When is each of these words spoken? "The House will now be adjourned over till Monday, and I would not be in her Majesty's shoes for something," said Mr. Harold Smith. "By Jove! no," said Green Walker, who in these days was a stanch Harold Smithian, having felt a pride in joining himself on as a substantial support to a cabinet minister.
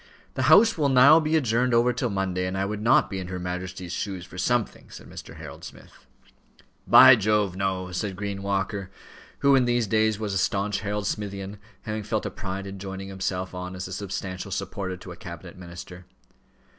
"The 0.33 0.49
House 0.49 0.79
will 0.79 0.89
now 0.89 1.19
be 1.19 1.35
adjourned 1.35 1.75
over 1.75 1.93
till 1.93 2.09
Monday, 2.09 2.47
and 2.47 2.57
I 2.57 2.65
would 2.65 2.81
not 2.81 3.07
be 3.07 3.19
in 3.19 3.27
her 3.27 3.37
Majesty's 3.37 3.91
shoes 3.93 4.25
for 4.25 4.35
something," 4.39 4.89
said 4.89 5.07
Mr. 5.07 5.35
Harold 5.35 5.63
Smith. 5.63 6.07
"By 6.87 7.15
Jove! 7.15 7.55
no," 7.55 7.91
said 7.91 8.15
Green 8.15 8.41
Walker, 8.41 8.89
who 9.41 9.53
in 9.55 9.65
these 9.65 9.85
days 9.85 10.17
was 10.19 10.33
a 10.33 10.39
stanch 10.39 10.79
Harold 10.79 11.05
Smithian, 11.05 11.59
having 11.83 12.01
felt 12.01 12.25
a 12.25 12.31
pride 12.31 12.65
in 12.65 12.79
joining 12.79 13.09
himself 13.09 13.53
on 13.53 13.75
as 13.75 13.87
a 13.87 13.93
substantial 13.93 14.49
support 14.49 14.99
to 15.01 15.11
a 15.11 15.15
cabinet 15.15 15.55
minister. 15.55 16.05